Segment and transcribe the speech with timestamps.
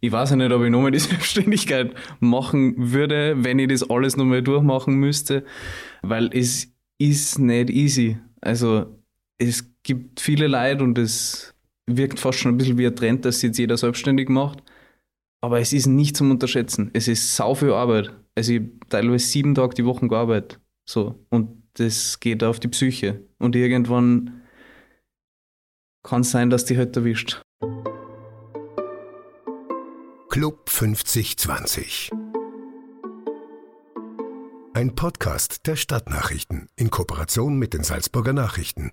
[0.00, 4.16] ich weiß ja nicht, ob ich nochmal die Selbstständigkeit machen würde, wenn ich das alles
[4.16, 5.44] nochmal durchmachen müsste,
[6.02, 8.18] weil es ist nicht easy.
[8.40, 9.00] Also
[9.38, 11.54] es gibt viele Leute und es
[11.86, 14.62] wirkt fast schon ein bisschen wie ein Trend, dass jetzt jeder selbstständig macht.
[15.42, 16.90] Aber es ist nicht zum Unterschätzen.
[16.92, 18.10] Es ist sau viel Arbeit.
[18.34, 20.60] Also ich habe teilweise sieben Tage die Woche gearbeitet.
[20.88, 21.24] So.
[21.30, 23.22] Und das geht auf die Psyche.
[23.38, 24.42] Und irgendwann
[26.02, 27.42] kann es sein, dass die halt erwischt.
[30.30, 32.08] Club 5020.
[34.74, 38.92] Ein Podcast der Stadtnachrichten in Kooperation mit den Salzburger Nachrichten.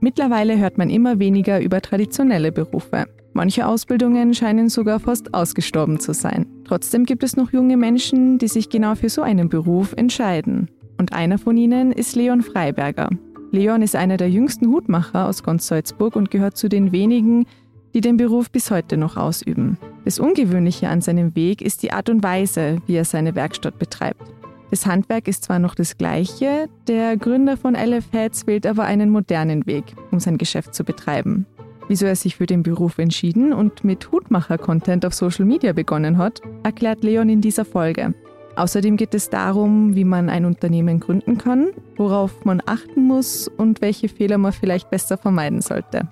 [0.00, 3.08] Mittlerweile hört man immer weniger über traditionelle Berufe.
[3.34, 6.46] Manche Ausbildungen scheinen sogar fast ausgestorben zu sein.
[6.64, 10.70] Trotzdem gibt es noch junge Menschen, die sich genau für so einen Beruf entscheiden.
[10.96, 13.10] Und einer von ihnen ist Leon Freiberger.
[13.50, 17.46] Leon ist einer der jüngsten Hutmacher aus Gonsalzburg und gehört zu den wenigen,
[17.94, 19.78] die den Beruf bis heute noch ausüben.
[20.04, 24.22] Das Ungewöhnliche an seinem Weg ist die Art und Weise, wie er seine Werkstatt betreibt.
[24.70, 29.08] Das Handwerk ist zwar noch das gleiche, der Gründer von LF Heads wählt aber einen
[29.08, 31.46] modernen Weg, um sein Geschäft zu betreiben.
[31.88, 36.42] Wieso er sich für den Beruf entschieden und mit Hutmacher-Content auf Social Media begonnen hat,
[36.64, 38.12] erklärt Leon in dieser Folge.
[38.58, 43.80] Außerdem geht es darum, wie man ein Unternehmen gründen kann, worauf man achten muss und
[43.80, 46.08] welche Fehler man vielleicht besser vermeiden sollte.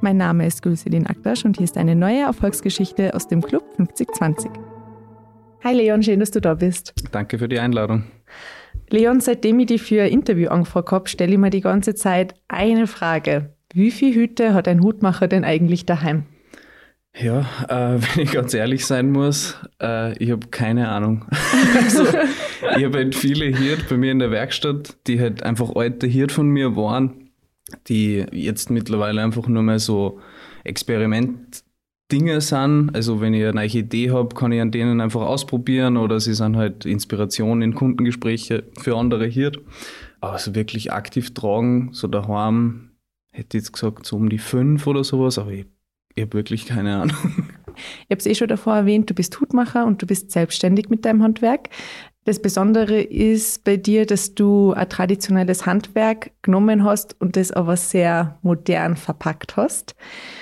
[0.00, 4.52] Mein Name ist Gülselin Aktasch und hier ist eine neue Erfolgsgeschichte aus dem Club 5020.
[5.64, 6.94] Hi Leon, schön, dass du da bist.
[7.10, 8.04] Danke für die Einladung.
[8.90, 12.36] Leon, seitdem ich dich für ein Interview angefragt habe, stelle ich mir die ganze Zeit
[12.46, 13.52] eine Frage.
[13.72, 16.26] Wie viele Hüte hat ein Hutmacher denn eigentlich daheim?
[17.16, 21.26] Ja, äh, wenn ich ganz ehrlich sein muss, äh, ich habe keine Ahnung.
[21.76, 26.06] also, ich habe halt viele Hirt bei mir in der Werkstatt, die halt einfach alte
[26.06, 27.30] Hirt von mir waren,
[27.88, 30.20] die jetzt mittlerweile einfach nur mehr so
[30.64, 32.90] Experiment-Dinge sind.
[32.94, 36.34] Also wenn ich eine neue Idee habe, kann ich an denen einfach ausprobieren oder sie
[36.34, 39.60] sind halt Inspiration in Kundengespräche für andere Hirt.
[40.20, 42.90] Aber so wirklich aktiv tragen, so daheim
[43.30, 45.66] hätte ich jetzt gesagt, so um die fünf oder sowas, aber ich,
[46.14, 47.16] ich habe wirklich keine Ahnung.
[47.76, 51.04] Ich habe es eh schon davor erwähnt, du bist Hutmacher und du bist selbstständig mit
[51.04, 51.70] deinem Handwerk.
[52.24, 57.76] Das Besondere ist bei dir, dass du ein traditionelles Handwerk genommen hast und das aber
[57.76, 59.94] sehr modern verpackt hast.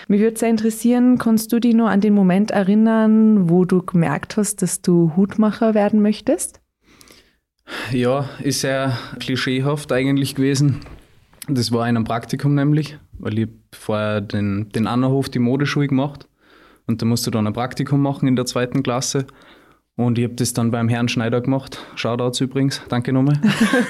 [0.07, 4.37] Mich würde sehr interessieren, kannst du dich nur an den Moment erinnern, wo du gemerkt
[4.37, 6.61] hast, dass du Hutmacher werden möchtest?
[7.91, 10.81] Ja, ist sehr klischeehaft eigentlich gewesen.
[11.49, 16.29] Das war in einem Praktikum nämlich, weil ich vorher den, den Annerhof die Modeschule gemacht
[16.87, 19.27] und da musst du dann ein Praktikum machen in der zweiten Klasse.
[19.95, 21.79] Und ich habe das dann beim Herrn Schneider gemacht.
[21.97, 23.39] Shoutouts übrigens, danke nochmal.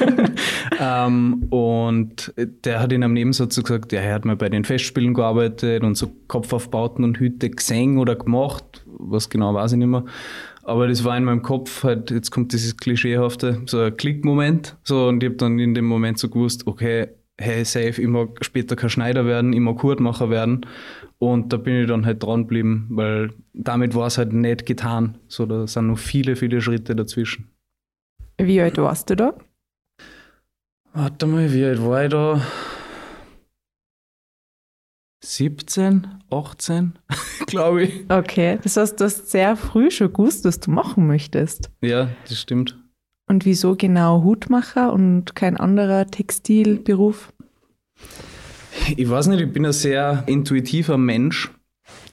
[0.80, 4.64] ähm, und der hat in einem Nebensatz so gesagt, ja, er hat mal bei den
[4.64, 8.84] Festspielen gearbeitet und so Kopfaufbauten und Hüte gesehen oder gemacht.
[8.86, 10.04] Was genau weiß ich nicht mehr.
[10.64, 14.76] Aber das war in meinem Kopf halt, jetzt kommt dieses klischeehafte, so ein Klickmoment.
[14.84, 17.08] So, und ich habe dann in dem Moment so gewusst, okay,
[17.40, 20.66] hey, safe, ich mag später kein Schneider werden, ich mag Hutmacher werden.
[21.18, 25.18] Und da bin ich dann halt dran geblieben, weil damit war es halt nicht getan.
[25.28, 27.48] So, da sind noch viele, viele Schritte dazwischen.
[28.38, 29.34] Wie alt warst du da?
[30.92, 32.42] Warte mal, wie alt war ich da?
[35.24, 36.98] 17, 18,
[37.46, 38.10] glaube ich.
[38.10, 41.70] Okay, das heißt, du hast sehr früh schon gewusst, was du machen möchtest.
[41.80, 42.81] Ja, das stimmt.
[43.32, 47.32] Und wieso genau Hutmacher und kein anderer Textilberuf?
[48.94, 51.50] Ich weiß nicht, ich bin ein sehr intuitiver Mensch.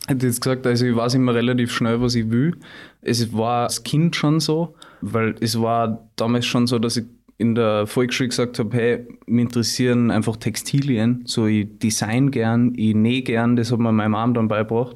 [0.03, 2.56] Ich hätte jetzt gesagt, also ich weiß immer relativ schnell, was ich will.
[3.02, 7.03] Es war als Kind schon so, weil es war damals schon so, dass ich
[7.38, 11.24] in der Volksschule gesagt habe, hey, mich interessieren einfach Textilien.
[11.25, 14.96] So, ich design gern, ich nähe gern, das hat mir meine Mom dann beigebracht.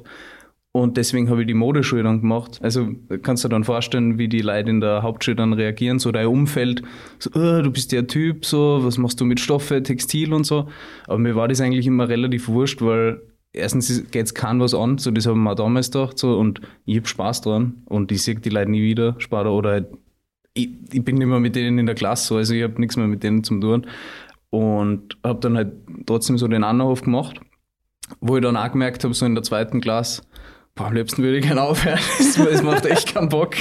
[0.76, 2.58] Und deswegen habe ich die Modeschule dann gemacht.
[2.60, 2.88] Also
[3.22, 6.26] kannst du dir dann vorstellen, wie die Leute in der Hauptschule dann reagieren, so dein
[6.26, 6.82] Umfeld,
[7.20, 10.68] so, oh, du bist der Typ, so, was machst du mit Stoffe, Textil und so.
[11.06, 13.22] Aber mir war das eigentlich immer relativ wurscht, weil
[13.52, 16.96] erstens geht es keinem was an, so das haben wir damals gedacht, so, und ich
[16.96, 19.86] habe Spaß dran und ich sehe die Leute nie wieder, spare oder halt,
[20.54, 22.96] ich, ich bin nicht mehr mit denen in der Klasse, so, also ich habe nichts
[22.96, 23.86] mehr mit denen zu tun.
[24.50, 25.72] Und habe dann halt
[26.06, 27.40] trotzdem so den Anruf gemacht,
[28.20, 30.22] wo ich dann auch gemerkt habe, so in der zweiten Klasse,
[30.76, 32.00] Boah, am liebsten würde ich gerne aufhören.
[32.18, 33.54] Es macht echt keinen Bock.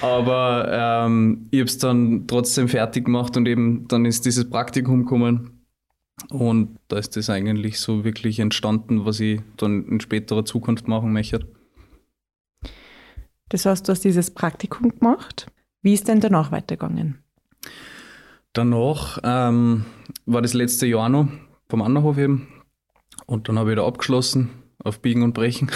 [0.00, 0.68] Aber
[1.06, 5.64] ähm, ich habe es dann trotzdem fertig gemacht und eben dann ist dieses Praktikum gekommen.
[6.30, 11.12] Und da ist das eigentlich so wirklich entstanden, was ich dann in späterer Zukunft machen
[11.12, 11.48] möchte.
[13.48, 15.48] Das heißt, du hast dieses Praktikum gemacht.
[15.82, 17.18] Wie ist denn danach weitergegangen?
[18.52, 19.84] Danach ähm,
[20.24, 21.28] war das letzte Jahr noch
[21.68, 22.46] vom Anderhof eben.
[23.26, 24.50] Und dann habe ich da abgeschlossen,
[24.84, 25.70] auf Biegen und Brechen.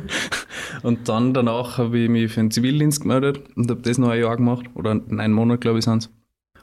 [0.82, 4.20] und dann danach habe ich mich für den Zivildienst gemeldet und habe das noch ein
[4.20, 4.66] Jahr gemacht.
[4.74, 6.10] Oder einen Monat, glaube ich, sind es.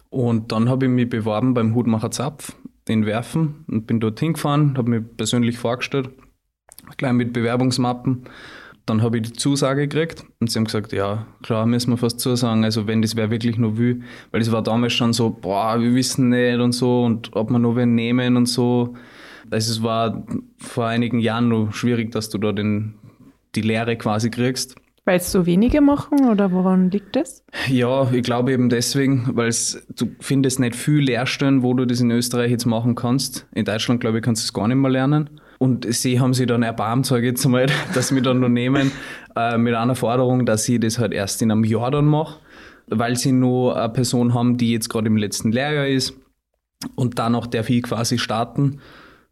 [0.10, 2.54] Und dann habe ich mich beworben beim Hutmacher Zapf
[2.88, 6.10] in Werfen und bin dort hingefahren, habe mich persönlich vorgestellt,
[6.98, 8.26] gleich mit Bewerbungsmappen.
[8.86, 12.20] Dann habe ich die Zusage gekriegt und sie haben gesagt, ja, klar, müssen wir fast
[12.20, 15.80] zusagen, also wenn das wer wirklich noch will, weil es war damals schon so, boah,
[15.80, 18.96] wir wissen nicht und so und ob wir noch wen nehmen und so.
[19.50, 20.26] Es war
[20.58, 22.96] vor einigen Jahren noch schwierig, dass du da den,
[23.56, 24.76] die Lehre quasi kriegst.
[25.06, 27.44] Weil es so wenige machen oder woran liegt das?
[27.68, 29.52] Ja, ich glaube eben deswegen, weil
[29.98, 33.46] du findest nicht viel Lehrstellen, wo du das in Österreich jetzt machen kannst.
[33.54, 35.30] In Deutschland, glaube ich, kannst du es gar nicht mehr lernen.
[35.60, 38.50] Und sie haben sich dann erbarmt, sage ich jetzt einmal, dass sie mich dann noch
[38.50, 38.92] nehmen,
[39.36, 42.40] äh, mit einer Forderung, dass ich das halt erst in einem Jahr dann mache,
[42.88, 46.16] weil sie nur eine Person haben, die jetzt gerade im letzten Lehrjahr ist
[46.96, 48.80] und danach darf ich quasi starten.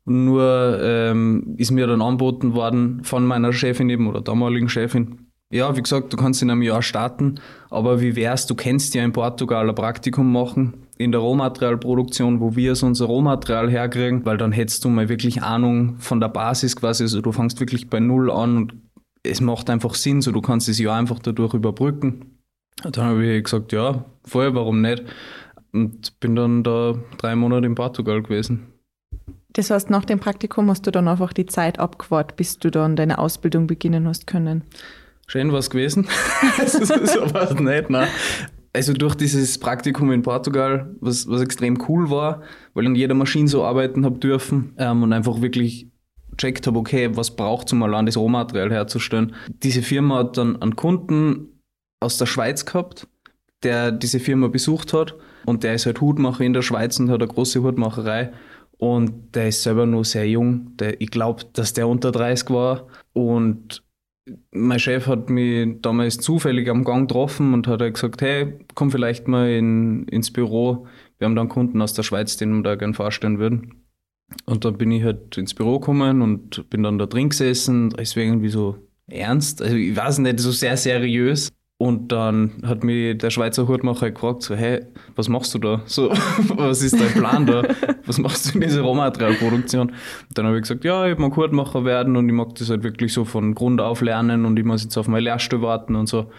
[0.06, 5.76] Nur ähm, ist mir dann angeboten worden von meiner Chefin eben oder damaligen Chefin, ja,
[5.76, 9.12] wie gesagt, du kannst in einem Jahr starten, aber wie wär's, du kennst ja in
[9.12, 14.54] Portugal ein Praktikum machen in der Rohmaterialproduktion, wo wir so unser Rohmaterial herkriegen, weil dann
[14.54, 18.32] hättest du mal wirklich Ahnung von der Basis quasi, also du fängst wirklich bei Null
[18.32, 18.74] an und
[19.24, 22.40] es macht einfach Sinn, so du kannst das Jahr einfach dadurch überbrücken.
[22.86, 25.04] Und dann habe ich gesagt, ja, vorher, warum nicht?
[25.74, 28.71] Und bin dann da drei Monate in Portugal gewesen.
[29.54, 32.96] Das heißt, nach dem Praktikum hast du dann einfach die Zeit abgewartet, bis du dann
[32.96, 34.64] deine Ausbildung beginnen hast können?
[35.28, 36.08] Schön was gewesen.
[36.68, 38.08] so war es nicht, nein.
[38.74, 42.42] Also durch dieses Praktikum in Portugal, was, was extrem cool war,
[42.74, 45.92] weil an jeder Maschine so arbeiten habe dürfen ähm, und einfach wirklich
[46.38, 49.36] checkt habe, okay, was braucht es, um allein das Rohmaterial herzustellen.
[49.48, 51.62] Diese Firma hat dann einen Kunden
[52.00, 53.08] aus der Schweiz gehabt,
[53.64, 55.16] der diese Firma besucht hat
[55.46, 58.32] und der ist halt Hutmacher in der Schweiz und hat eine große Hutmacherei
[58.82, 60.76] und der ist selber nur sehr jung.
[60.78, 63.84] Der, ich glaube, dass der unter 30 war und
[64.52, 68.90] mein Chef hat mich damals zufällig am Gang getroffen und hat halt gesagt, hey, komm
[68.90, 70.88] vielleicht mal in, ins Büro.
[71.20, 73.84] Wir haben da einen Kunden aus der Schweiz, den wir da gerne vorstellen würden.
[74.46, 77.92] Und dann bin ich halt ins Büro gekommen und bin dann da drin gesessen.
[77.92, 79.62] Da ist irgendwie so ernst.
[79.62, 81.52] Also ich weiß nicht, so sehr seriös.
[81.82, 84.86] Und dann hat mich der Schweizer Hutmacher gefragt, so, hey,
[85.16, 85.82] was machst du da?
[85.86, 86.12] So,
[86.56, 87.64] was ist dein Plan da?
[88.06, 89.92] Was machst du in dieser Rohmaterialproduktion?
[90.36, 93.12] Dann habe ich gesagt, ja, ich mag Hutmacher werden und ich mag das halt wirklich
[93.14, 96.30] so von Grund auf lernen und ich muss jetzt auf meine Lehrstelle warten und so.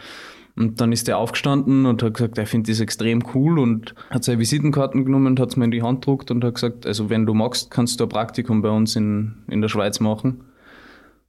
[0.54, 4.22] Und dann ist er aufgestanden und hat gesagt, er findet das extrem cool und hat
[4.22, 7.10] seine Visitenkarten genommen und hat es mir in die Hand gedruckt und hat gesagt, also
[7.10, 10.44] wenn du magst, kannst du ein Praktikum bei uns in, in der Schweiz machen.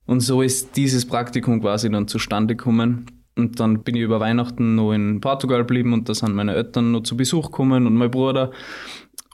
[0.05, 3.22] Und so ist dieses Praktikum quasi dann zustande gekommen.
[3.35, 6.91] Und dann bin ich über Weihnachten noch in Portugal geblieben und da sind meine Eltern
[6.91, 8.51] noch zu Besuch gekommen und mein Bruder.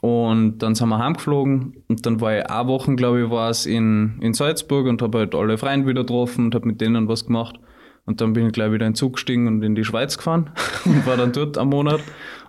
[0.00, 3.66] Und dann sind wir heimgeflogen und dann war ich eine Woche, glaube ich, war es
[3.66, 7.26] in, in Salzburg und habe halt alle Freunde wieder getroffen und habe mit denen was
[7.26, 7.60] gemacht.
[8.06, 10.50] Und dann bin ich gleich wieder in den Zug gestiegen und in die Schweiz gefahren
[10.86, 12.00] und war dann dort einen Monat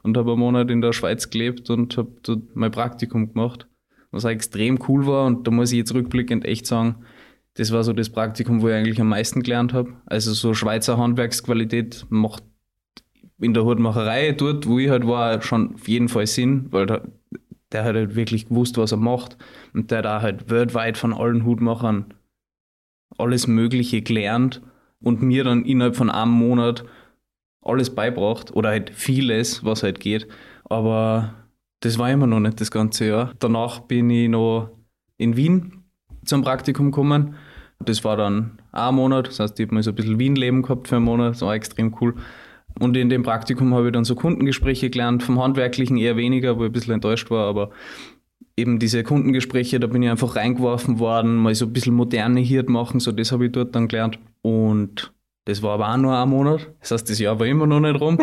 [0.02, 3.68] und habe einen Monat in der Schweiz gelebt und habe dort mein Praktikum gemacht,
[4.12, 5.26] was auch extrem cool war.
[5.26, 7.04] Und da muss ich jetzt rückblickend echt sagen,
[7.56, 9.94] das war so das Praktikum, wo ich eigentlich am meisten gelernt habe.
[10.06, 12.44] Also so Schweizer Handwerksqualität macht
[13.40, 17.02] in der Hutmacherei dort, wo ich halt war, schon auf jeden Fall Sinn, weil der,
[17.72, 19.38] der hat halt wirklich gewusst, was er macht
[19.74, 22.14] und der da halt weltweit von allen Hutmachern
[23.18, 24.62] alles Mögliche gelernt
[25.02, 26.86] und mir dann innerhalb von einem Monat
[27.62, 30.28] alles beibracht oder halt vieles, was halt geht.
[30.66, 31.34] Aber
[31.82, 33.34] das war immer noch nicht das ganze Jahr.
[33.40, 34.70] Danach bin ich noch
[35.18, 35.84] in Wien
[36.26, 37.36] zum Praktikum gekommen.
[37.86, 40.88] Das war dann ein Monat, das heißt, ich habe mal so ein bisschen Wien-Leben gehabt
[40.88, 42.16] für einen Monat, das war extrem cool.
[42.80, 46.64] Und in dem Praktikum habe ich dann so Kundengespräche gelernt, vom Handwerklichen eher weniger, wo
[46.64, 47.72] ich ein bisschen enttäuscht war, aber
[48.56, 52.70] eben diese Kundengespräche, da bin ich einfach reingeworfen worden, mal so ein bisschen moderne Hirt
[52.70, 54.20] machen, so das habe ich dort dann gelernt.
[54.42, 55.14] Und
[55.46, 56.70] das war aber auch nur ein Monat.
[56.82, 58.20] Das heißt, das Jahr war immer noch nicht rum.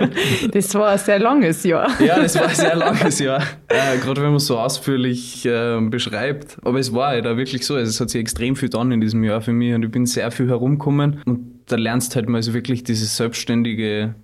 [0.52, 1.90] das war ein sehr langes Jahr.
[2.00, 3.42] ja, das war ein sehr langes Jahr.
[3.66, 6.58] Äh, Gerade wenn man es so ausführlich äh, beschreibt.
[6.62, 7.74] Aber es war halt auch wirklich so.
[7.74, 10.06] Also es hat sich extrem viel getan in diesem Jahr für mich und ich bin
[10.06, 11.22] sehr viel herumgekommen.
[11.26, 14.14] Und da lernst halt mal so wirklich dieses selbstständige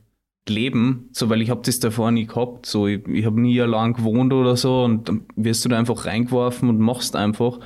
[0.48, 2.66] Leben, so weil ich habe das davor nie gehabt.
[2.66, 6.06] So, ich, ich habe nie allein gewohnt oder so und dann wirst du da einfach
[6.06, 7.58] reingeworfen und machst einfach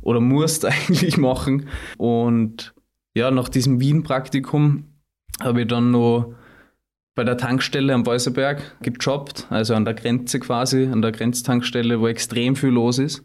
[0.00, 1.68] oder musst eigentlich machen.
[1.96, 2.72] Und
[3.14, 4.84] ja, nach diesem Wien-Praktikum
[5.40, 6.34] habe ich dann noch
[7.14, 12.06] bei der Tankstelle am Weißerberg gejobbt, also an der Grenze quasi, an der Grenztankstelle, wo
[12.06, 13.24] extrem viel los ist.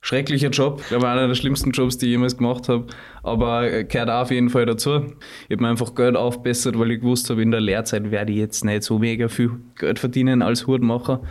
[0.00, 0.80] schrecklicher Job.
[0.80, 2.86] Ich glaube, einer der schlimmsten Jobs, die ich jemals gemacht habe.
[3.22, 4.90] Aber gehört auch auf jeden Fall dazu.
[5.48, 8.38] Ich habe mir einfach Geld aufbessert, weil ich gewusst habe, in der Lehrzeit werde ich
[8.38, 11.22] jetzt nicht so mega viel Geld verdienen als Hutmacher.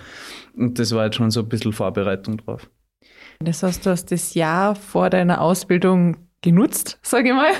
[0.55, 2.69] Und das war jetzt schon so ein bisschen Vorbereitung drauf.
[3.39, 6.17] Das heißt, du hast das Jahr vor deiner Ausbildung
[6.51, 7.51] genutzt, sage ich mal,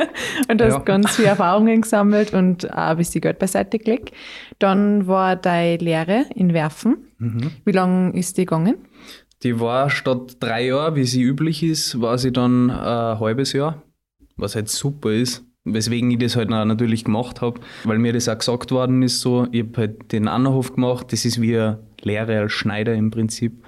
[0.48, 0.78] und hast ja.
[0.80, 4.12] ganz viele Erfahrungen gesammelt und auch ein bisschen Geld beiseite gelegt.
[4.58, 7.08] Dann war deine Lehre in Werfen.
[7.18, 7.50] Mhm.
[7.64, 8.76] Wie lange ist die gegangen?
[9.42, 13.82] Die war statt drei Jahren, wie sie üblich ist, war sie dann ein halbes Jahr,
[14.36, 15.44] was halt super ist.
[15.64, 19.48] Weswegen ich das halt natürlich gemacht habe, weil mir das auch gesagt worden ist so.
[19.50, 23.64] Ich habe halt den Anhof gemacht, das ist wie eine Lehre als Schneider im Prinzip.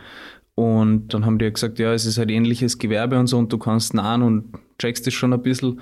[0.55, 3.59] Und dann haben die gesagt, ja, es ist halt ähnliches Gewerbe und so und du
[3.59, 5.81] kannst nahen und checkst das schon ein bisschen.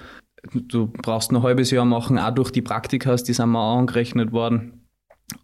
[0.53, 4.33] Du brauchst ein halbes Jahr machen, auch durch die Praktikas, die sind mir auch angerechnet
[4.33, 4.87] worden.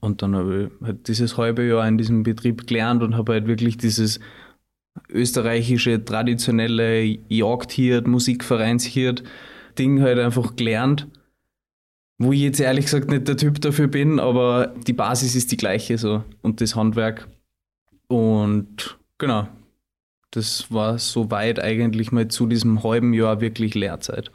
[0.00, 3.46] Und dann habe ich halt dieses halbe Jahr in diesem Betrieb gelernt und habe halt
[3.46, 4.20] wirklich dieses
[5.08, 9.24] österreichische, traditionelle Jagdhirt, Musikvereinshirt
[9.78, 11.08] Ding halt einfach gelernt.
[12.18, 15.56] Wo ich jetzt ehrlich gesagt nicht der Typ dafür bin, aber die Basis ist die
[15.56, 17.26] gleiche so und das Handwerk.
[18.06, 19.48] Und genau,
[20.32, 24.30] das war soweit eigentlich mal zu diesem halben Jahr wirklich Lehrzeit.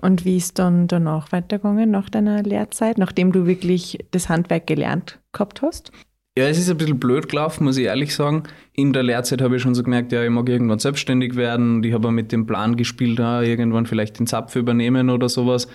[0.00, 5.20] Und wie ist dann danach weitergegangen, nach deiner Lehrzeit, nachdem du wirklich das Handwerk gelernt
[5.32, 5.92] gehabt hast?
[6.36, 8.42] Ja, es ist ein bisschen blöd gelaufen, muss ich ehrlich sagen.
[8.72, 11.86] In der Lehrzeit habe ich schon so gemerkt, ja, ich mag irgendwann selbstständig werden und
[11.86, 15.68] ich habe mit dem Plan gespielt, ja, irgendwann vielleicht den Zapf übernehmen oder sowas.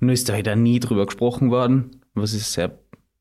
[0.00, 2.78] Nur ist da halt auch nie drüber gesprochen worden, was ich sehr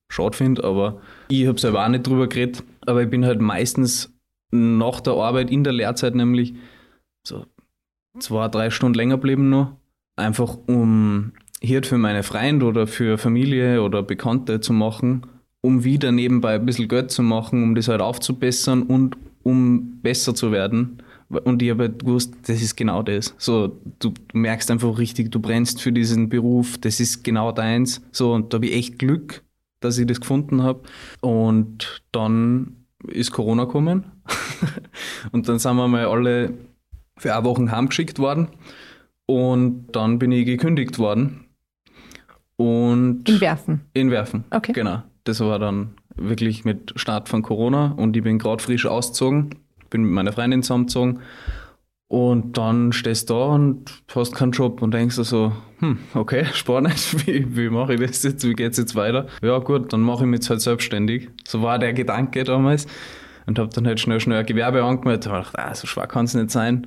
[0.10, 2.64] schade finde, aber ich habe selber auch nicht drüber geredet.
[2.86, 4.11] Aber ich bin halt meistens
[4.52, 6.54] nach der Arbeit in der Lehrzeit nämlich
[7.26, 7.46] so
[8.20, 9.76] zwei, drei Stunden länger geblieben noch
[10.22, 15.28] einfach um Hirt für meine Freunde oder für Familie oder Bekannte zu machen,
[15.62, 20.34] um wieder nebenbei ein bisschen Geld zu machen, um das halt aufzubessern und um besser
[20.34, 21.04] zu werden.
[21.30, 23.34] Und ich habe halt gewusst, das ist genau das.
[23.38, 28.02] So, du, du merkst einfach richtig, du brennst für diesen Beruf, das ist genau deins.
[28.12, 29.44] So, und da habe ich echt Glück,
[29.80, 30.82] dass ich das gefunden habe.
[31.22, 34.06] Und dann ist Corona gekommen.
[35.32, 36.54] und dann sind wir mal alle
[37.18, 38.50] für eine Woche heimgeschickt worden.
[39.26, 41.46] Und dann bin ich gekündigt worden.
[42.58, 43.82] Und in Werfen?
[43.94, 44.44] In Werfen.
[44.52, 44.74] Okay.
[44.74, 45.04] Genau.
[45.24, 49.56] Das war dann wirklich mit Start von Corona und ich bin gerade frisch ausgezogen,
[49.90, 51.20] bin mit meiner Freundin zusammengezogen.
[52.12, 56.44] Und dann stehst du da und hast keinen Job und denkst du so, hm, okay,
[56.54, 59.28] spannend, wie, wie mache ich das jetzt, wie geht es jetzt weiter?
[59.42, 61.30] Ja gut, dann mache ich mich jetzt halt selbstständig.
[61.48, 62.86] So war der Gedanke damals.
[63.46, 66.26] Und habe dann halt schnell, schnell ein Gewerbe angemeldet und gedacht, ah, so schwer kann
[66.26, 66.86] es nicht sein.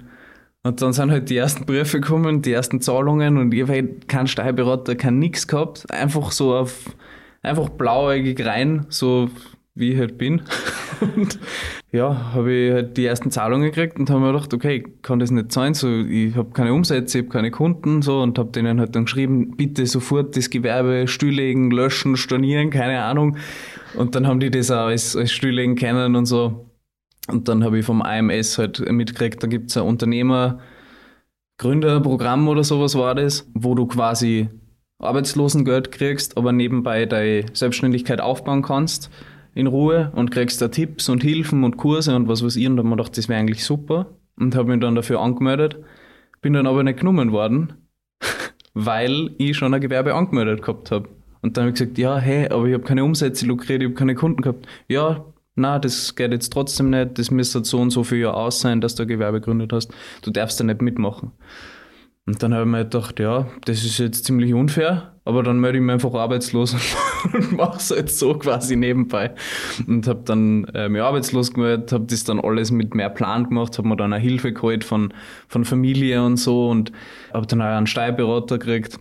[0.63, 4.09] Und dann sind halt die ersten Briefe gekommen, die ersten Zahlungen und ich habe halt
[4.09, 5.91] keinen Steuerberater, kein nix gehabt.
[5.91, 6.95] Einfach so auf,
[7.41, 9.31] einfach blauäugig rein, so
[9.75, 10.43] wie ich halt bin.
[11.17, 11.39] und
[11.91, 15.31] ja, habe ich halt die ersten Zahlungen gekriegt und habe mir gedacht, okay, kann das
[15.31, 18.81] nicht sein, so, ich habe keine Umsätze, ich habe keine Kunden, so, und habe denen
[18.81, 23.37] halt dann geschrieben, bitte sofort das Gewerbe stilllegen, löschen, stornieren, keine Ahnung.
[23.97, 26.71] Und dann haben die das auch als, als stilllegen kennen und so.
[27.29, 30.61] Und dann habe ich vom AMS halt mitgekriegt, da gibt es ein Unternehmer,
[31.59, 34.49] Gründerprogramm oder sowas war das, wo du quasi
[34.99, 39.11] Arbeitslosengeld kriegst, aber nebenbei deine Selbstständigkeit aufbauen kannst
[39.55, 42.67] in Ruhe und kriegst da Tipps und Hilfen und Kurse und was weiß ich.
[42.67, 44.07] Und da habe ich mir gedacht, das wäre eigentlich super
[44.37, 45.79] und habe mich dann dafür angemeldet,
[46.43, 47.75] bin dann aber nicht genommen worden,
[48.75, 51.09] weil ich schon ein Gewerbe angemeldet gehabt habe.
[51.43, 53.95] Und dann habe ich gesagt, ja, hey, aber ich habe keine Umsätze lukriert, ich habe
[53.95, 54.67] keine Kunden gehabt.
[54.89, 55.25] Ja,
[55.57, 58.81] na, das geht jetzt trotzdem nicht, das müsste so und so viel Jahr aus sein,
[58.81, 59.93] dass du ein Gewerbe gegründet hast,
[60.23, 61.33] du darfst da nicht mitmachen.
[62.27, 65.79] Und dann habe ich mir gedacht, ja, das ist jetzt ziemlich unfair, aber dann melde
[65.79, 66.77] ich mich einfach arbeitslos
[67.33, 69.35] und mache es jetzt so quasi nebenbei.
[69.87, 73.79] Und habe dann äh, mich arbeitslos gemeldet, habe das dann alles mit mehr Plan gemacht,
[73.79, 75.15] habe mir dann eine Hilfe geholt von,
[75.49, 76.93] von Familie und so und
[77.33, 78.99] habe dann auch einen Steuerberater gekriegt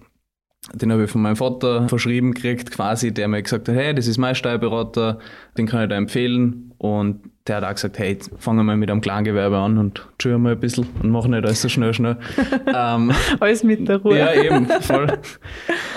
[0.73, 4.07] den habe ich von meinem Vater verschrieben gekriegt, quasi, der mir gesagt hat, hey, das
[4.07, 5.19] ist mein Steuerberater,
[5.57, 6.73] den kann ich dir empfehlen.
[6.79, 10.37] Und der hat auch gesagt, hey, fangen wir mal mit einem Kleingewerbe an und chill
[10.37, 12.17] mal ein bisschen und mach nicht alles so schnell, schnell.
[12.75, 14.17] ähm, alles mit der Ruhe.
[14.17, 15.19] Ja, eben, voll.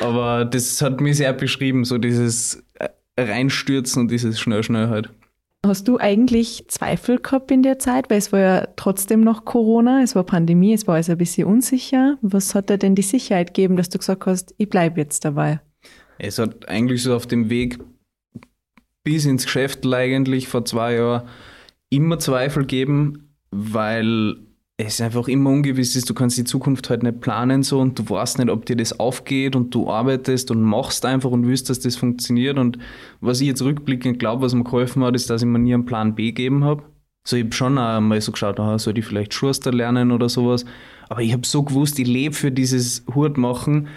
[0.02, 2.62] Aber das hat mich sehr beschrieben, so dieses
[3.18, 5.08] Reinstürzen und dieses schnell, schnell halt.
[5.64, 8.08] Hast du eigentlich Zweifel gehabt in der Zeit?
[8.10, 11.46] Weil es war ja trotzdem noch Corona, es war Pandemie, es war also ein bisschen
[11.46, 12.18] unsicher.
[12.22, 15.60] Was hat dir denn die Sicherheit gegeben, dass du gesagt hast, ich bleibe jetzt dabei?
[16.18, 17.78] Es hat eigentlich so auf dem Weg
[19.04, 21.28] bis ins Geschäft eigentlich vor zwei Jahren
[21.90, 24.36] immer Zweifel gegeben, weil
[24.78, 28.08] es einfach immer ungewiss ist, du kannst die Zukunft halt nicht planen so und du
[28.08, 31.80] weißt nicht, ob dir das aufgeht und du arbeitest und machst einfach und willst, dass
[31.80, 32.58] das funktioniert.
[32.58, 32.78] Und
[33.20, 35.86] was ich jetzt rückblickend glaube, was mir geholfen hat, ist, dass ich mir nie einen
[35.86, 36.82] Plan B gegeben habe.
[37.26, 40.66] So, ich habe schon einmal so geschaut, aha, soll ich vielleicht Schuster lernen oder sowas.
[41.08, 43.88] Aber ich habe so gewusst, ich lebe für dieses Hut machen.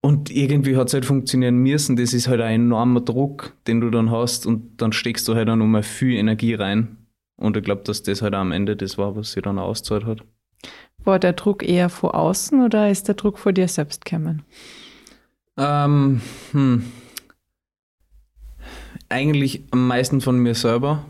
[0.00, 1.96] Und irgendwie hat es halt funktionieren müssen.
[1.96, 4.46] Das ist halt ein enormer Druck, den du dann hast.
[4.46, 7.01] Und dann steckst du halt auch nochmal viel Energie rein.
[7.42, 10.20] Und ich glaube, dass das halt am Ende das war, was sie dann auszahlt hat.
[11.02, 14.44] War der Druck eher vor außen oder ist der Druck vor dir selbst gekommen?
[15.56, 16.20] Ähm,
[16.52, 16.84] hm.
[19.08, 21.04] Eigentlich am meisten von mir selber,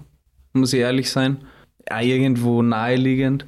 [0.55, 1.45] muss ich ehrlich sein.
[1.91, 3.45] Auch irgendwo naheliegend.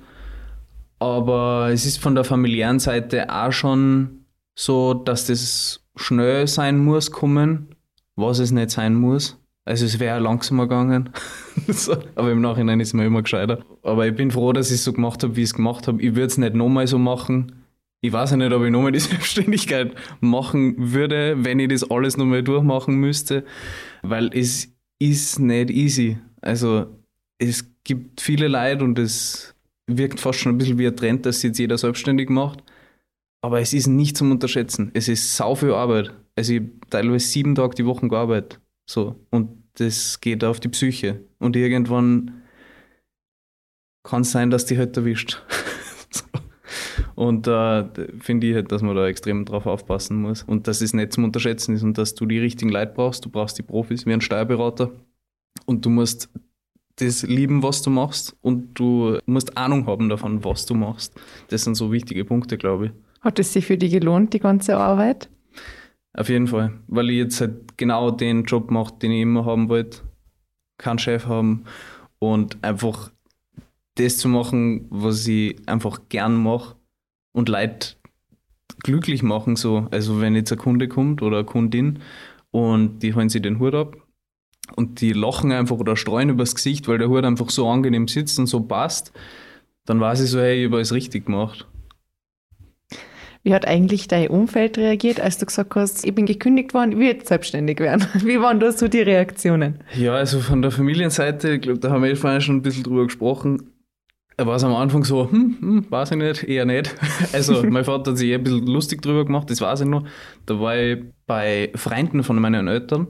[0.99, 7.11] Aber es ist von der familiären Seite auch schon so, dass das schnell sein muss,
[7.11, 7.75] kommen,
[8.15, 9.39] was es nicht sein muss.
[9.65, 11.11] Also es wäre langsamer gegangen.
[11.69, 11.97] so.
[12.15, 13.65] Aber im Nachhinein ist mir immer gescheiter.
[13.83, 16.03] Aber ich bin froh, dass ich es so gemacht habe, wie ich es gemacht habe.
[16.03, 17.65] Ich würde es nicht nochmal so machen.
[18.03, 22.19] Ich weiß ja nicht, ob ich nochmal die Selbstständigkeit machen würde, wenn ich das alles
[22.19, 23.45] nochmal durchmachen müsste.
[24.03, 24.69] Weil es
[24.99, 26.19] ist nicht easy.
[26.43, 26.87] Also
[27.39, 29.55] es gibt viele Leute und es
[29.87, 32.63] wirkt fast schon ein bisschen wie ein Trend, dass jetzt jeder selbstständig macht.
[33.43, 34.91] Aber es ist nicht zum Unterschätzen.
[34.95, 36.13] Es ist sau viel Arbeit.
[36.37, 38.61] Also ich habe teilweise sieben Tage die Woche gearbeitet.
[38.87, 39.17] So.
[39.31, 41.21] Und das geht auf die Psyche.
[41.39, 42.43] Und irgendwann
[44.03, 45.43] kann es sein, dass die halt erwischt.
[46.11, 46.25] so.
[47.15, 47.85] Und äh,
[48.21, 50.43] finde ich halt, dass man da extrem drauf aufpassen muss.
[50.43, 53.25] Und dass es nicht zum Unterschätzen ist und dass du die richtigen Leute brauchst.
[53.25, 54.93] Du brauchst die Profis wie ein Steuerberater.
[55.67, 56.29] Und du musst
[56.97, 58.37] das lieben, was du machst.
[58.43, 61.15] Und du musst Ahnung haben davon, was du machst.
[61.49, 62.93] Das sind so wichtige Punkte, glaube ich.
[63.21, 65.31] Hat es sich für dich gelohnt, die ganze Arbeit?
[66.17, 69.69] Auf jeden Fall, weil ich jetzt halt genau den Job mache, den ich immer haben
[69.69, 69.99] wollte.
[70.79, 71.65] Keinen Chef haben
[72.21, 73.11] und einfach
[73.97, 76.77] das zu machen, was ich einfach gern mache
[77.33, 77.97] und Leute
[78.83, 79.57] glücklich machen.
[79.57, 79.89] So.
[79.91, 82.01] Also wenn jetzt ein Kunde kommt oder eine Kundin
[82.51, 83.97] und die holen sich den Hut ab
[84.77, 88.39] und die lachen einfach oder streuen übers Gesicht, weil der Hut einfach so angenehm sitzt
[88.39, 89.13] und so passt,
[89.85, 91.67] dann weiß ich so, hey, ich habe alles richtig gemacht.
[93.45, 96.99] Wie hat eigentlich dein Umfeld reagiert, als du gesagt hast, ich bin gekündigt worden, ich
[96.99, 98.07] will jetzt selbstständig werden?
[98.25, 99.81] Wie waren da so die Reaktionen?
[99.95, 103.05] Ja, also von der Familienseite, ich glaube, da haben wir vorhin schon ein bisschen drüber
[103.05, 103.71] gesprochen.
[104.39, 106.95] War es am Anfang so, hm, hm, weiß ich nicht, eher nicht.
[107.35, 110.05] Also mein Vater hat sich eher ein bisschen lustig drüber gemacht, das weiß ich noch.
[110.47, 113.09] Da war ich bei Freunden von meinen Eltern,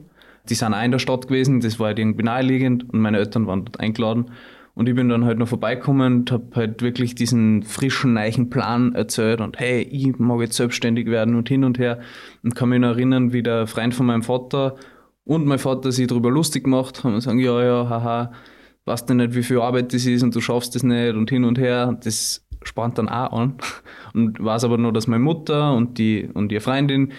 [0.49, 3.47] die sind auch in der Stadt gewesen, das war halt irgendwie naheliegend und meine Eltern
[3.47, 4.31] waren dort eingeladen.
[4.75, 8.93] Und ich bin dann halt noch vorbeigekommen und habe halt wirklich diesen frischen, neichen Plan
[8.93, 11.99] erzählt und hey, ich mag jetzt selbstständig werden und hin und her.
[12.43, 14.75] Und kann mich noch erinnern, wie der Freund von meinem Vater
[15.23, 18.31] und mein Vater sich darüber lustig gemacht haben und sagen, ja, ja, haha,
[18.83, 21.45] weißt du nicht, wie viel Arbeit das ist und du schaffst das nicht und hin
[21.45, 21.97] und her.
[22.03, 23.55] Das spannt dann auch an.
[24.13, 27.13] Und weiß aber nur, dass meine Mutter und die und ihre Freundin,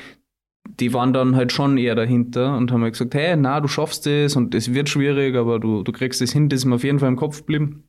[0.68, 4.06] die waren dann halt schon eher dahinter und haben halt gesagt, hey, na, du schaffst
[4.06, 6.84] das und es wird schwierig, aber du, du kriegst das hin, das ist mir auf
[6.84, 7.84] jeden Fall im Kopf geblieben.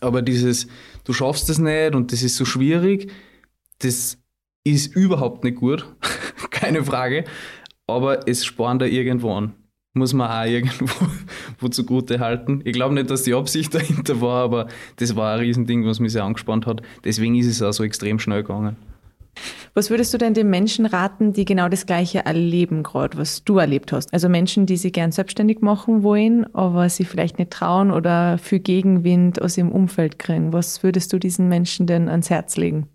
[0.00, 0.66] Aber dieses,
[1.04, 3.10] du schaffst das nicht und das ist so schwierig,
[3.78, 4.18] das
[4.64, 5.86] ist überhaupt nicht gut,
[6.50, 7.24] keine Frage,
[7.86, 9.54] aber es spornt da irgendwo an.
[9.94, 10.86] Muss man auch irgendwo
[11.58, 12.62] wo zugute halten.
[12.64, 16.12] Ich glaube nicht, dass die Absicht dahinter war, aber das war ein Riesending, was mich
[16.12, 16.82] sehr angespannt hat.
[17.04, 18.76] Deswegen ist es auch so extrem schnell gegangen.
[19.74, 23.56] Was würdest du denn den Menschen raten, die genau das Gleiche erleben, gerade was du
[23.56, 24.12] erlebt hast?
[24.12, 28.60] Also Menschen, die sich gern selbstständig machen wollen, aber sie vielleicht nicht trauen oder für
[28.60, 30.52] Gegenwind aus ihrem Umfeld kriegen.
[30.52, 32.88] Was würdest du diesen Menschen denn ans Herz legen?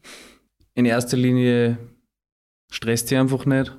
[0.75, 1.79] In erster Linie
[2.71, 3.75] stresst sie einfach nicht.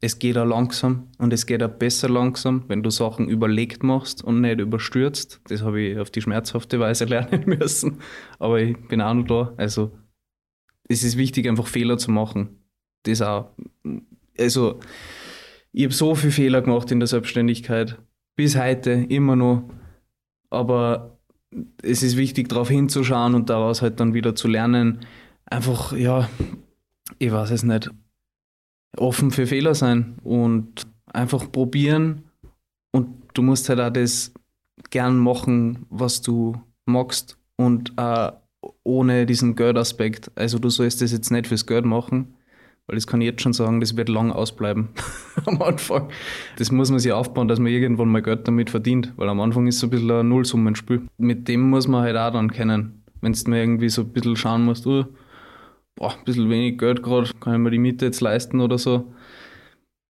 [0.00, 4.24] Es geht auch langsam und es geht auch besser langsam, wenn du Sachen überlegt machst
[4.24, 5.42] und nicht überstürzt.
[5.48, 7.98] Das habe ich auf die schmerzhafte Weise lernen müssen.
[8.38, 9.52] Aber ich bin auch noch da.
[9.58, 9.90] Also
[10.88, 12.62] es ist wichtig, einfach Fehler zu machen.
[13.04, 13.50] Das auch.
[14.38, 14.80] Also,
[15.72, 17.98] ich habe so viele Fehler gemacht in der Selbstständigkeit.
[18.36, 19.68] Bis heute immer noch.
[20.50, 21.18] Aber
[21.82, 25.00] es ist wichtig, darauf hinzuschauen und daraus halt dann wieder zu lernen.
[25.46, 26.28] Einfach, ja,
[27.18, 27.90] ich weiß es nicht,
[28.96, 32.24] offen für Fehler sein und einfach probieren.
[32.92, 34.32] Und du musst halt auch das
[34.90, 38.32] gern machen, was du magst und äh,
[38.82, 40.30] ohne diesen Geldaspekt.
[40.34, 42.34] Also du sollst das jetzt nicht fürs Geld machen,
[42.86, 44.88] weil das kann ich jetzt schon sagen, das wird lang ausbleiben
[45.46, 46.08] am Anfang.
[46.56, 49.66] Das muss man sich aufbauen, dass man irgendwann mal Geld damit verdient, weil am Anfang
[49.66, 51.02] ist so ein bisschen ein Nullsummenspiel.
[51.18, 53.02] Mit dem muss man halt auch dann kennen.
[53.20, 55.04] Wenn du mir irgendwie so ein bisschen schauen musst, oh,
[55.96, 59.12] boah, ein bisschen wenig Geld gerade, kann ich mir die Miete jetzt leisten oder so,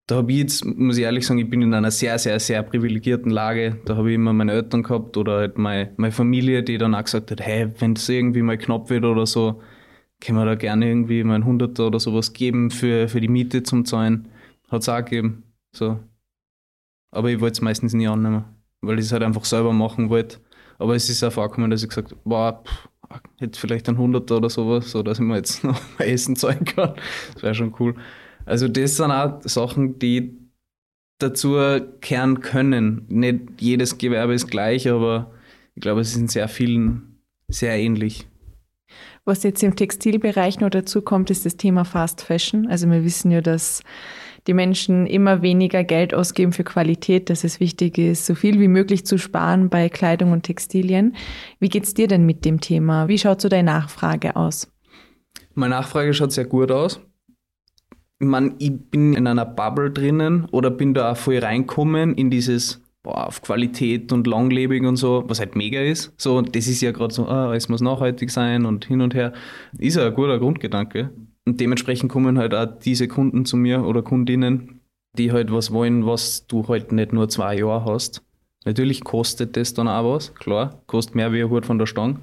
[0.09, 2.63] da habe ich jetzt, muss ich ehrlich sagen, ich bin in einer sehr, sehr, sehr
[2.63, 3.79] privilegierten Lage.
[3.85, 7.03] Da habe ich immer meine Eltern gehabt oder halt meine, meine Familie, die dann auch
[7.03, 9.61] gesagt hat, hey, wenn es irgendwie mal knapp wird oder so,
[10.19, 13.61] können wir da gerne irgendwie mal ein Hunderter oder sowas geben für, für die Miete
[13.61, 14.29] zum Zahlen.
[14.69, 15.43] Hat es auch gegeben.
[15.73, 15.99] So.
[17.11, 18.45] Aber ich wollte es meistens nie annehmen,
[18.81, 20.39] weil ich es halt einfach selber machen wollte.
[20.79, 22.63] Aber es ist auch vorgekommen, dass ich gesagt habe, boah,
[23.37, 26.65] hätte vielleicht ein Hunderter oder sowas, so dass ich mir jetzt noch mein Essen zahlen
[26.65, 26.95] kann.
[27.35, 27.93] Das wäre schon cool.
[28.45, 30.37] Also das sind auch Sachen, die
[31.19, 31.57] dazu
[32.01, 33.05] kehren können.
[33.09, 35.31] Nicht jedes Gewerbe ist gleich, aber
[35.75, 38.27] ich glaube, es ist in sehr vielen sehr ähnlich.
[39.25, 42.67] Was jetzt im Textilbereich noch dazu kommt, ist das Thema Fast Fashion.
[42.67, 43.83] Also wir wissen ja, dass
[44.47, 48.67] die Menschen immer weniger Geld ausgeben für Qualität, dass es wichtig ist, so viel wie
[48.67, 51.15] möglich zu sparen bei Kleidung und Textilien.
[51.59, 53.07] Wie geht es dir denn mit dem Thema?
[53.07, 54.71] Wie schaut so deine Nachfrage aus?
[55.53, 57.01] Meine Nachfrage schaut sehr gut aus.
[58.19, 62.29] Ich, meine, ich bin in einer Bubble drinnen oder bin da auch voll reinkommen in
[62.29, 66.13] dieses boah, auf Qualität und langlebig und so, was halt mega ist.
[66.17, 69.33] So, das ist ja gerade so, ah, es muss nachhaltig sein und hin und her.
[69.77, 71.11] Ist ja ein guter Grundgedanke.
[71.45, 74.81] Und dementsprechend kommen halt auch diese Kunden zu mir oder Kundinnen,
[75.17, 78.21] die halt was wollen, was du halt nicht nur zwei Jahre hast.
[78.65, 82.19] Natürlich kostet das dann auch was, klar, kostet mehr wie ein Hut von der Stange,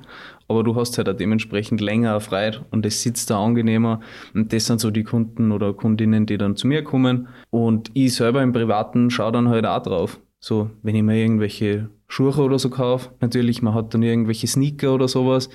[0.48, 4.00] aber du hast halt auch dementsprechend länger erfreut und es sitzt da angenehmer.
[4.34, 7.28] Und das sind so die Kunden oder Kundinnen, die dann zu mir kommen.
[7.50, 10.20] Und ich selber im Privaten schaue dann halt auch drauf.
[10.38, 14.94] So, wenn ich mir irgendwelche Schuhe oder so kaufe, natürlich, man hat dann irgendwelche Sneaker
[14.94, 15.48] oder sowas.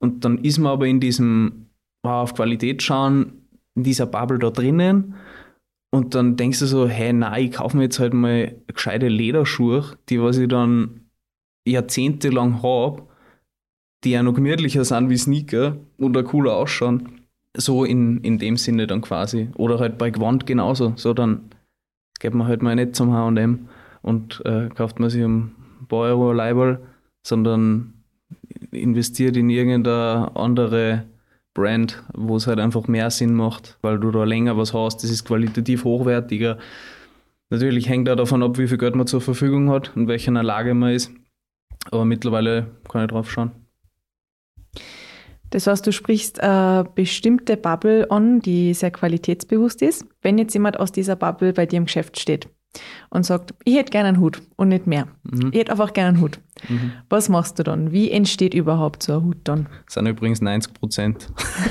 [0.00, 1.66] Und dann ist man aber in diesem
[2.02, 3.32] auf Qualität schauen,
[3.74, 5.14] in dieser Bubble da drinnen.
[5.90, 9.96] Und dann denkst du so, hey, nein, ich kaufe mir jetzt halt mal gescheite Lederschuhe,
[10.08, 11.08] die was ich dann
[11.66, 13.06] jahrzehntelang habe,
[14.04, 17.22] die ja noch gemütlicher sind wie Sneaker oder cooler ausschauen.
[17.56, 19.48] So in, in dem Sinne dann quasi.
[19.56, 20.92] Oder halt bei Gewand genauso.
[20.96, 21.50] So, dann
[22.20, 23.68] geht man halt mal nicht zum H&M
[24.02, 25.54] und äh, kauft man sich ein
[25.88, 26.80] paar Euro Leibel,
[27.26, 27.94] sondern
[28.70, 31.04] investiert in irgendeine andere
[31.58, 35.10] Brand, wo es halt einfach mehr Sinn macht, weil du da länger was hast, das
[35.10, 36.58] ist qualitativ hochwertiger.
[37.50, 40.74] Natürlich hängt auch davon ab, wie viel Geld man zur Verfügung hat und welcher Lage
[40.74, 41.10] man ist.
[41.90, 43.50] Aber mittlerweile kann ich drauf schauen.
[45.50, 50.04] Das heißt, du sprichst eine bestimmte Bubble an, die sehr qualitätsbewusst ist.
[50.20, 52.48] Wenn jetzt jemand aus dieser Bubble bei dir im Geschäft steht,
[53.10, 55.08] und sagt, ich hätte gerne einen Hut und nicht mehr.
[55.22, 55.50] Mhm.
[55.52, 56.40] Ich hätte einfach gerne einen Hut.
[56.68, 56.92] Mhm.
[57.08, 57.92] Was machst du dann?
[57.92, 59.68] Wie entsteht überhaupt so ein Hut dann?
[59.86, 61.28] Das sind übrigens 90 Prozent.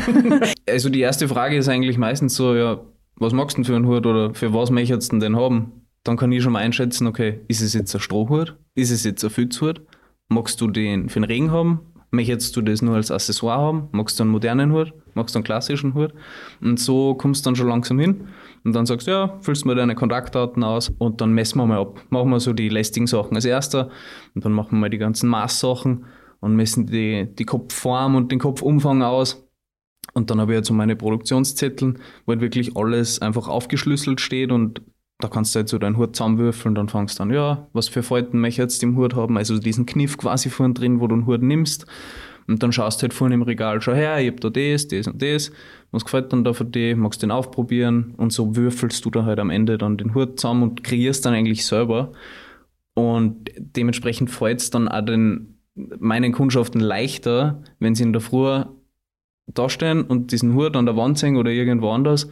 [0.69, 2.79] also die erste Frage ist eigentlich meistens so, ja,
[3.15, 5.71] was magst du denn für einen Hut oder für was möchtest du denn haben?
[6.03, 8.55] Dann kann ich schon mal einschätzen, okay, ist es jetzt ein Strohhut?
[8.75, 9.81] Ist es jetzt ein Fützhut?
[10.29, 11.81] Magst du den für den Regen haben?
[12.09, 13.89] Möchtest du das nur als Accessoire haben?
[13.91, 14.93] Magst du einen modernen Hut?
[15.13, 16.13] Magst du einen klassischen Hut?
[16.61, 18.27] Und so kommst du dann schon langsam hin.
[18.63, 21.65] Und dann sagst du, ja, füllst du mir deine Kontaktdaten aus und dann messen wir
[21.65, 21.99] mal ab.
[22.09, 23.89] Machen wir so die lästigen Sachen als erster
[24.35, 26.05] und dann machen wir mal die ganzen Maßsachen
[26.39, 29.45] und messen die, die Kopfform und den Kopfumfang aus.
[30.13, 34.51] Und dann habe ich jetzt so meine Produktionszettel, wo halt wirklich alles einfach aufgeschlüsselt steht
[34.51, 34.81] und
[35.19, 37.87] da kannst du halt so deinen Hut zusammenwürfeln und dann fangst du an, ja, was
[37.87, 41.07] für Falten möchte ich jetzt im Hut haben, also diesen Kniff quasi vorne drin, wo
[41.07, 41.85] du einen Hut nimmst.
[42.47, 45.07] Und dann schaust du halt vorne im Regal, schau her, ich hab da das, das
[45.07, 45.51] und das,
[45.91, 49.39] was gefällt dann da für dich, magst den aufprobieren und so würfelst du da halt
[49.39, 52.13] am Ende dann den Hut zusammen und kreierst dann eigentlich selber.
[52.93, 58.63] Und dementsprechend fällt es dann auch den, meinen Kundschaften leichter, wenn sie in der Früh
[59.47, 62.29] dastehen und diesen Hut an der Wand sehen oder irgendwo anders,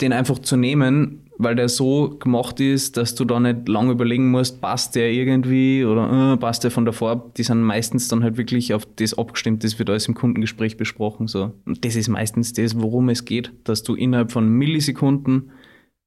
[0.00, 4.30] den einfach zu nehmen, weil der so gemacht ist, dass du da nicht lange überlegen
[4.30, 7.32] musst, passt der irgendwie oder äh, passt der von der Farbe.
[7.36, 11.26] Die sind meistens dann halt wirklich auf das abgestimmt, das wird alles im Kundengespräch besprochen.
[11.26, 11.52] So.
[11.64, 15.50] Und das ist meistens das, worum es geht, dass du innerhalb von Millisekunden,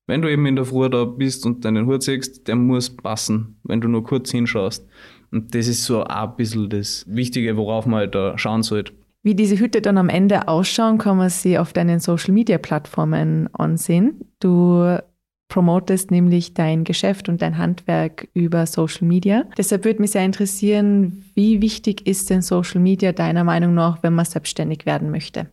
[0.07, 3.59] wenn du eben in der Früh da bist und deinen Hut siehst, der muss passen,
[3.63, 4.87] wenn du nur kurz hinschaust.
[5.31, 8.93] Und das ist so ein bisschen das Wichtige, worauf man halt da schauen sollte.
[9.23, 13.49] Wie diese Hüte dann am Ende ausschauen, kann man sie auf deinen Social Media Plattformen
[13.53, 14.21] ansehen.
[14.39, 14.99] Du
[15.47, 19.45] promotest nämlich dein Geschäft und dein Handwerk über Social Media.
[19.57, 24.13] Deshalb würde mich sehr interessieren, wie wichtig ist denn Social Media deiner Meinung nach, wenn
[24.13, 25.47] man selbstständig werden möchte?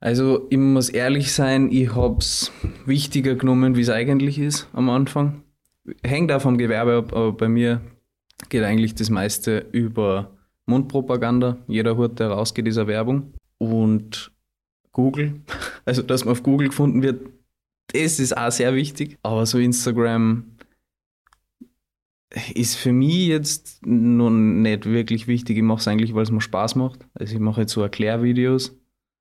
[0.00, 2.52] Also ich muss ehrlich sein, ich habe es
[2.84, 5.42] wichtiger genommen, wie es eigentlich ist am Anfang.
[6.02, 7.80] Hängt auch vom Gewerbe ab, aber bei mir
[8.48, 10.35] geht eigentlich das meiste über
[10.66, 11.58] Mundpropaganda.
[11.68, 13.32] Jeder Hut, der rausgeht, ist eine Werbung.
[13.58, 14.32] Und
[14.92, 15.40] Google,
[15.84, 17.26] also dass man auf Google gefunden wird,
[17.88, 19.18] das ist auch sehr wichtig.
[19.22, 20.44] Aber so Instagram
[22.54, 25.56] ist für mich jetzt noch nicht wirklich wichtig.
[25.56, 27.06] Ich mache es eigentlich, weil es mir Spaß macht.
[27.14, 28.76] Also ich mache jetzt so Erklärvideos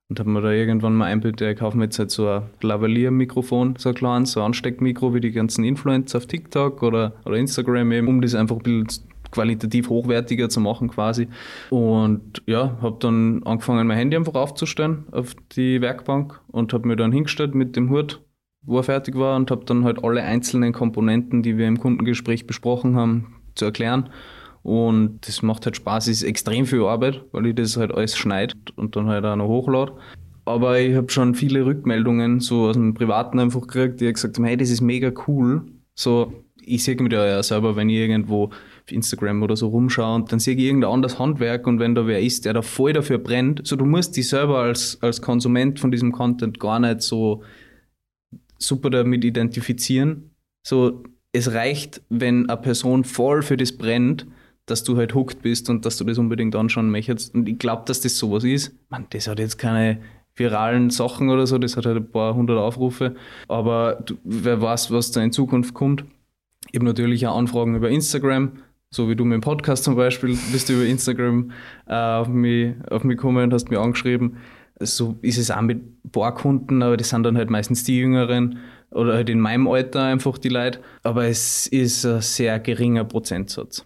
[0.10, 3.76] und habe mir da irgendwann mal einbildet, ich kaufe mir jetzt halt so ein Lavalier-Mikrofon,
[3.78, 7.92] so ein kleines, so ein Ansteckmikro wie die ganzen Influencer auf TikTok oder, oder Instagram
[7.92, 11.28] eben, um das einfach ein bisschen qualitativ hochwertiger zu machen quasi.
[11.70, 16.96] Und ja, habe dann angefangen, mein Handy einfach aufzustellen auf die Werkbank und habe mir
[16.96, 18.22] dann hingestellt mit dem Hut
[18.66, 22.48] wo er fertig war und habe dann halt alle einzelnen Komponenten, die wir im Kundengespräch
[22.48, 24.10] besprochen haben, zu erklären
[24.64, 28.56] Und das macht halt Spaß, ist extrem viel Arbeit, weil ich das halt alles schneide
[28.76, 29.94] und dann halt auch noch hochlade.
[30.46, 34.46] Aber ich habe schon viele Rückmeldungen so aus dem Privaten einfach gekriegt, die gesagt haben,
[34.46, 35.64] hey, das ist mega cool.
[35.96, 36.34] So,
[36.66, 40.40] ich sehe da ja selber, wenn ich irgendwo auf Instagram oder so rumschaue und dann
[40.40, 43.66] sehe ich irgendein anderes Handwerk und wenn da wer ist, der da voll dafür brennt,
[43.66, 47.44] so du musst dich selber als, als Konsument von diesem Content gar nicht so
[48.58, 50.32] super damit identifizieren.
[50.64, 54.26] So, es reicht, wenn eine Person voll für das brennt,
[54.66, 57.36] dass du halt hooked bist und dass du das unbedingt anschauen möchtest.
[57.36, 58.74] Und ich glaube, dass das sowas ist.
[58.90, 60.02] Man, das hat jetzt keine
[60.36, 63.16] viralen Sachen oder so, das hat halt ein paar hundert Aufrufe.
[63.48, 66.04] Aber du, wer weiß, was da in Zukunft kommt.
[66.72, 68.54] Ich habe natürlich auch Anfragen über Instagram,
[68.90, 71.52] so wie du mit dem Podcast zum Beispiel, bist du über Instagram
[71.88, 74.38] äh, auf, mich, auf mich gekommen und hast mich angeschrieben.
[74.80, 78.60] So ist es auch mit Barkunden, aber das sind dann halt meistens die Jüngeren
[78.92, 80.80] oder halt in meinem Alter einfach die Leute.
[81.04, 83.86] Aber es ist ein sehr geringer Prozentsatz.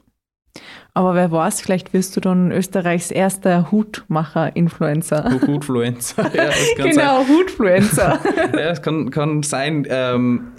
[0.94, 5.40] Aber wer weiß, vielleicht wirst du dann Österreichs erster Hutmacher-Influencer.
[5.48, 7.28] Hutfluencer, ja, das kann genau, sein.
[7.28, 8.20] Hutfluencer.
[8.54, 9.86] ja, das kann, kann sein.
[9.90, 10.52] Ähm,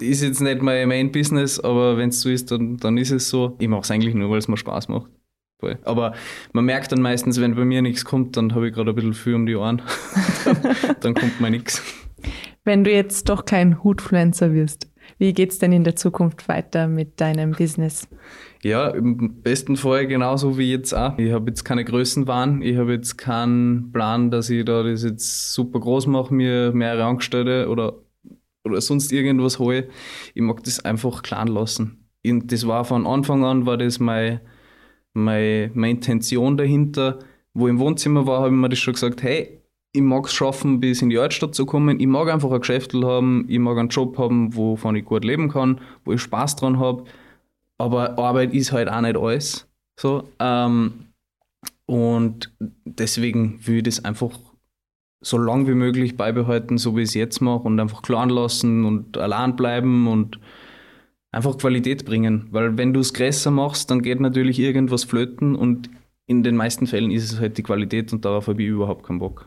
[0.00, 3.28] ist jetzt nicht mein Main Business, aber wenn es so ist, dann, dann ist es
[3.28, 3.56] so.
[3.58, 5.10] Ich mache es eigentlich nur, weil es mir Spaß macht.
[5.84, 6.12] Aber
[6.52, 9.14] man merkt dann meistens, wenn bei mir nichts kommt, dann habe ich gerade ein bisschen
[9.14, 9.82] viel um die Ohren.
[10.44, 10.56] dann,
[11.00, 11.82] dann kommt mal nichts.
[12.64, 16.88] Wenn du jetzt doch kein Hutfluencer wirst, wie geht es denn in der Zukunft weiter
[16.88, 18.08] mit deinem Business?
[18.62, 21.16] Ja, im besten Fall genauso wie jetzt auch.
[21.18, 25.52] Ich habe jetzt keine Größenwahn, ich habe jetzt keinen Plan, dass ich da das jetzt
[25.52, 27.94] super groß mache, mir mehrere Angestellte oder,
[28.66, 29.88] oder sonst irgendwas hole.
[30.34, 32.06] Ich mag das einfach klein lassen.
[32.26, 34.40] Und das war von Anfang an, war das meine,
[35.14, 37.20] meine, meine Intention dahinter.
[37.54, 39.60] Wo ich im Wohnzimmer war, habe ich mir das schon gesagt, hey,
[39.92, 41.98] ich mag es schaffen, bis in die Altstadt zu kommen.
[41.98, 45.48] Ich mag einfach ein Geschäft haben, ich mag einen Job haben, wovon ich gut leben
[45.48, 47.04] kann, wo ich Spaß dran habe.
[47.78, 49.66] Aber Arbeit ist halt auch nicht alles.
[49.98, 51.06] So, ähm,
[51.86, 52.52] und
[52.84, 54.38] deswegen will ich das einfach
[55.26, 58.84] so lang wie möglich beibehalten, so wie ich es jetzt mache und einfach klar lassen
[58.84, 60.38] und allein bleiben und
[61.32, 62.46] einfach Qualität bringen.
[62.52, 65.90] Weil wenn du es größer machst, dann geht natürlich irgendwas flöten und
[66.26, 69.18] in den meisten Fällen ist es halt die Qualität und darauf habe ich überhaupt keinen
[69.18, 69.46] Bock.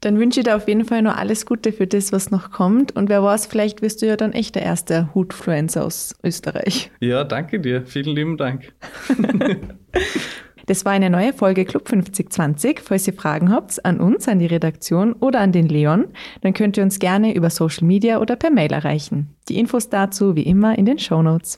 [0.00, 2.94] Dann wünsche ich dir auf jeden Fall nur alles Gute für das, was noch kommt.
[2.94, 6.92] Und wer weiß, vielleicht wirst du ja dann echt der erste Hutfluencer aus Österreich.
[7.00, 7.84] Ja, danke dir.
[7.86, 8.72] Vielen lieben Dank.
[10.66, 12.80] Das war eine neue Folge Club 5020.
[12.80, 16.06] Falls ihr Fragen habt an uns, an die Redaktion oder an den Leon,
[16.40, 19.36] dann könnt ihr uns gerne über Social Media oder per Mail erreichen.
[19.48, 21.56] Die Infos dazu wie immer in den Show Notes.